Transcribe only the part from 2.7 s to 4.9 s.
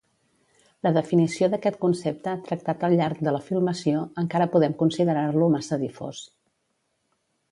al llarg de la filmació, encara podem